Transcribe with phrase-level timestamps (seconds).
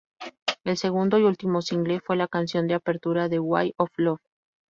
[0.63, 4.21] El segundo y último single fue la canción de apertura "The Way of Love".